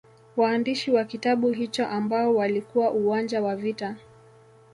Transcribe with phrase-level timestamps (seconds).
[0.37, 3.95] Waandishi wa kitabu hicho ambao walikuwa uwanja wa vita